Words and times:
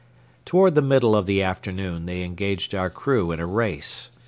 Toward 0.45 0.73
the 0.73 0.81
middle 0.81 1.15
of 1.15 1.27
the 1.27 1.43
afternoon 1.43 2.07
they 2.07 2.23
engaged 2.23 2.73
our 2.73 2.89
crew 2.89 3.31
in 3.31 3.39
a 3.39 3.45
race. 3.45 4.09